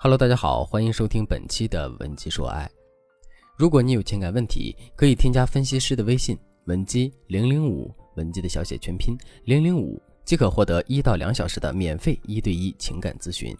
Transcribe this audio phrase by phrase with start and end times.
[0.00, 2.70] Hello，大家好，欢迎收听本期的文姬说爱。
[3.56, 13.52] 如果你有情感问题，可以添加分析师的微信文姬零零五，文姬的小写全拼零零五，即可获得一到两小时的免费一对一情感咨询。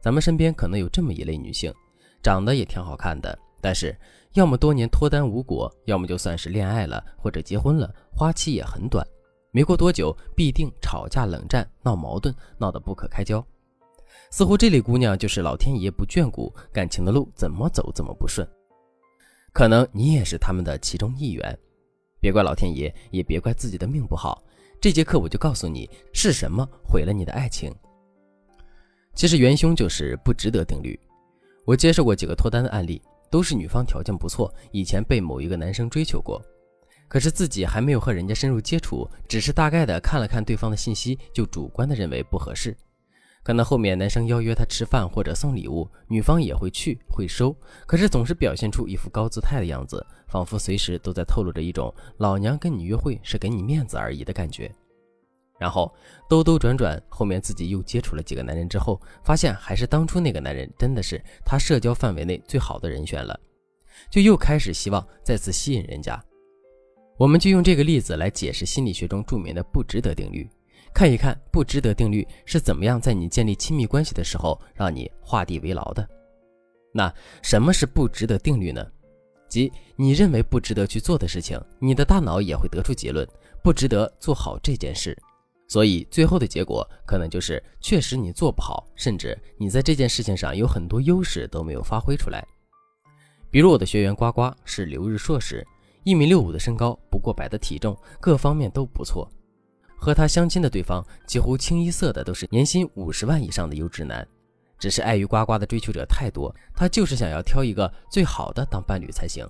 [0.00, 1.74] 咱们身边可能有这么一类女性，
[2.22, 3.98] 长得也挺好看的，但是
[4.34, 9.04] 要么多年脱单无果，要么就算是恋爱了或者结婚了，花期也很短，
[9.50, 13.44] 没过多久必定吵架、冷战、闹矛盾，闹得不可开交。
[14.30, 18.46] 似乎这类姑娘就是老天爷不眷顾，感情的路怎么走怎么不顺。
[19.52, 21.58] 可能你也是他们的其中一员，
[22.20, 24.42] 别怪老天爷，也别怪自己的命不好。
[24.80, 27.74] 这节课我就告诉你是什么毁了你的爱情。
[29.14, 30.98] 其实元凶就是不值得定律。
[31.64, 36.40] 我接受过几个脱单的案例，都是女方条件不错，以前被某一个男生追求过，
[37.08, 42.76] 可是自己还没有和人家深入接触，只是大概的看了看对方的信息，就主观的认为不合适。
[43.46, 47.54] 可能后面男生邀约她吃饭或者送礼物，女方也会去会收，
[47.86, 54.68] 可是总是表现出一副高姿态的样子，仿佛随时都在透露着一种老娘跟你约会是给你面子而已的感觉。
[55.60, 55.94] 然后
[56.28, 63.38] 兜兜转转，后面自己又接触了几个男人之后，发现还是当初那个男人真的是她社交范围内最好的人选了，
[64.10, 66.20] 就又开始希望再次吸引人家。
[67.16, 70.50] 我们就用这个例子来解释心理学中著名的不值得定律。
[70.96, 76.08] 看一看不值得定律是怎么样在你建立亲密关系的时候让你画地为牢的。
[76.90, 78.82] 那什么是不值得定律呢？
[79.46, 83.28] 即你认为不值得去做的事情，你的大脑也会得出结论，
[83.62, 85.14] 不值得做好这件事。
[85.68, 92.42] 所以最后的结果可能就是确实你做不好，甚至你在这件事情上有很多优势都没有发挥出来。
[93.50, 95.62] 比如我的学员呱呱是留日硕士，
[96.04, 99.30] 一米六五的身高，不过百的体重，各方面都不错。
[99.96, 104.26] 和他相亲的对方几乎清一色的都是年薪五十万以上的优质男，
[104.78, 109.48] 只是碍于呱呱的追求者太多，他就是想要挑一个最好的当伴侣才行。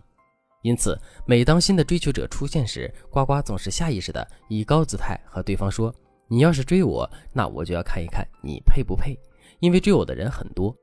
[0.62, 5.94] 因此，每当新的追求者出现时，呱呱总是下意识的以高姿态和对方说
[6.26, 9.16] ：“你要是追我，那我就要看一看你配不配，
[9.60, 10.74] 因为追我的人很多。”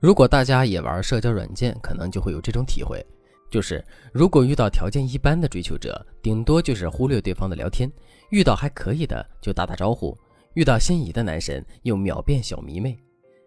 [0.00, 3.04] 如果大家也玩社交软件，可能就会有这种体会。
[3.50, 7.88] 就是，如果遇到条件一般的追求者，顶多就是忽略对方的聊天；
[8.30, 10.16] 遇到还可以的，就打打招呼；
[10.54, 12.98] 遇到心仪的男神，又秒变小迷妹。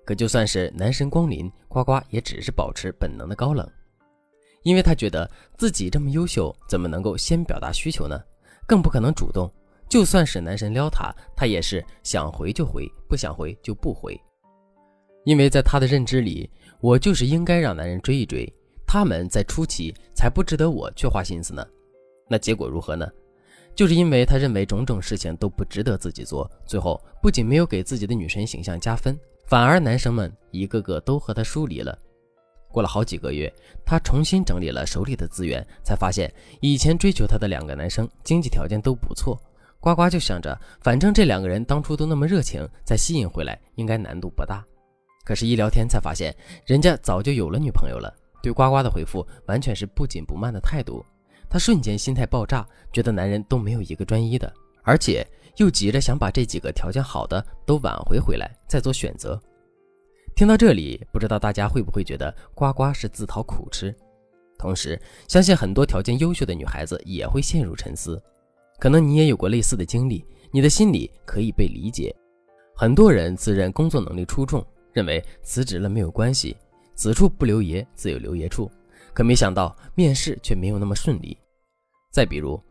[0.05, 3.69] 可就算是男神光临，呱呱也只是保持本能的高冷，
[4.63, 8.19] 因为他觉得自己这么优秀，怎么能够先表达需求呢？
[8.65, 9.51] 更不可能主动。
[9.88, 14.19] 就算是男神撩他，他也是想回就回，不想回就不回。
[15.25, 16.49] 因为在他的认知里，
[16.79, 18.51] 我就是应该让男人追一追。
[18.91, 21.63] 他们在初期才不值得我去花心思呢，
[22.27, 23.07] 那结果如何呢？
[23.75, 31.95] 就是因为他认为种种事情都不值得自己做，最后不仅没有给自己的女神形象加分，反而男生们一个个都和他疏离了。
[32.72, 33.53] 过了好几个月，
[33.85, 39.39] 他重新整理了手里的资源，才发现以前追求他的两个男生经济条件都不错。
[39.79, 44.66] 呱呱就想着，反正这两个人当初都那么热情，再吸引回来应该难度不大。
[45.23, 46.35] 可是，一聊天才发现，
[46.66, 48.11] 人家早就有了女朋友了。
[48.41, 51.03] 对呱呱的回复完全是不紧不慢的态度，
[51.50, 54.51] 他瞬间心态爆炸，觉得男人都没有一个专一的，
[54.83, 55.25] 而且
[55.57, 59.39] 又急着想把这几个条件好的都挽回回来，再做选择。
[60.35, 63.94] 听到这里，不知道大家会不会觉得呱呱是自讨苦吃？
[64.57, 68.21] 同时，相信很多条件优秀的女孩子也会陷入沉思。
[68.77, 72.16] 可能你也有过类似的经历，你的心里可以被理解。
[72.75, 76.56] 很多人自认工作能力出众，认为辞职了没有关系。
[76.99, 78.69] 此处不留爷，自有留爷处。
[79.13, 81.37] 可没想到面试却没有那么顺利。
[82.11, 82.61] 再比如，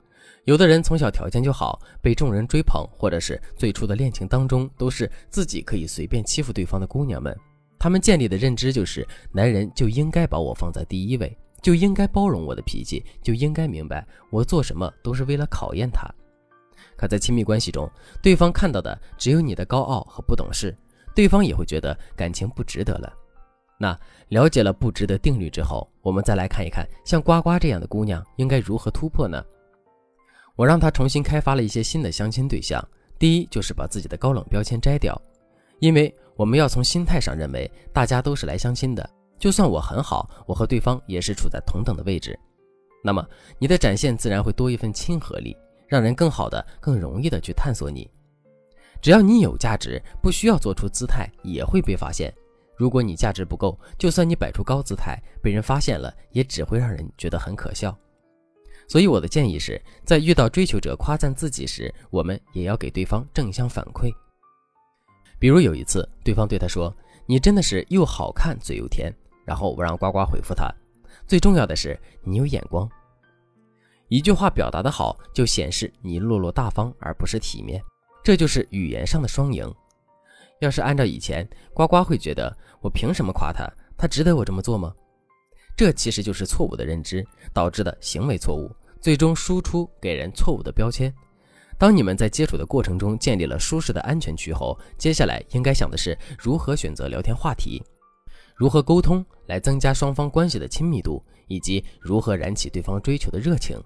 [0.45, 7.35] 有的人从小条件就好，被众人追捧，或者是最初的恋情当中都是自己可以随便欺负对方的姑娘们，
[7.79, 16.07] 他们建立的认知就是，男人就应该把我放在第一位，就应该包容我的脾气，就应该明白我做什么都是为了考验他。
[16.99, 17.91] 可在亲密关系中，
[18.23, 20.77] 对方看到的只有你的高傲和不懂事，
[21.15, 23.11] 对方也会觉得感情不值得了。
[23.81, 23.99] 那
[24.29, 29.43] 了解了不值得定律之后，我们再来看一看，像呱呱这样的姑娘应该如何突破呢？
[30.57, 32.85] 我让她重新开发了一些新的相亲对象。
[33.19, 35.21] 第一，就是把自己的高冷标签摘掉，
[35.79, 39.09] 因为我们要从心态上认为大家都是来相亲的，
[39.39, 42.39] 就算我很好，我和对方也是处在同等的位置。
[43.05, 43.25] 那么
[43.59, 48.09] 你的展现自然会多一份亲和力，让人更好的、更容易的去探索你。
[49.01, 52.33] 只要你有价值，不需要做出姿态，也会被发现。
[52.79, 57.95] 如果你价值不够，就算你摆出高姿态，被人发现了，也只会让人觉得很可笑。
[58.87, 64.11] 所以我的建议是，在遇到追求者夸赞自己时，我们也要给对方正向反馈。
[65.41, 66.95] 比如有一次，对方对他说
[67.27, 69.13] ：“你真的是又好看嘴又甜。”
[69.45, 70.73] 然后我让呱呱回复他
[71.27, 72.89] ：“最重要的是你有眼光。”
[74.09, 77.83] 一句话表达的好，就显示你落落大方，而不是体面。
[78.25, 79.71] 这就是语言上的双赢。
[80.61, 83.69] 要是按照以前，呱呱会觉得我凭什么夸他？
[83.97, 84.93] 他值得我这么做吗？
[85.77, 88.71] 这其实就是错误的认知导致的行为错误，
[89.01, 91.13] 最终输出给人错误的标签。
[91.77, 97.81] 当你们在接触的过程中建立了舒适的安全区后，接下来应该想的是如何选择聊天话题，
[98.57, 103.81] 如何沟通来增加双方关系的亲密度，以及如何燃起对方追求的热情。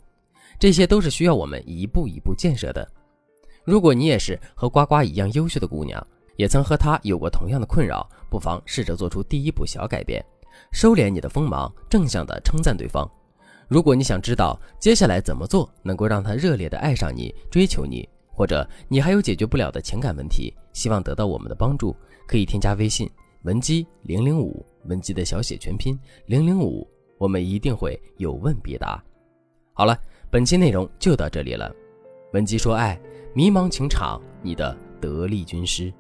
[0.59, 2.91] 这些都是需要我们一步一步建设的。
[3.65, 6.07] 如果你也是和呱呱一样优秀的姑娘，
[6.43, 10.21] 也曾和他有过同样的困扰，不妨试着做出第一步小改变，
[10.73, 13.09] 收敛你的锋芒，正向的称赞对方。
[13.69, 21.95] 如果你想知道接下来怎么做能够让他热烈的爱上你、追求你，或者你还有解决不了的情感问题，希望得到我们的帮助，
[22.27, 23.09] 可以添加微信
[23.43, 25.97] 文姬零零五，文姬的小写全拼
[26.27, 26.85] 零零五，
[27.19, 29.01] 我们一定会有问必答。
[29.75, 29.97] 好了，
[30.29, 31.73] 本期内容就到这里了。
[32.33, 33.01] 文姬说爱，
[33.33, 35.93] 迷茫情场，你的得力军师。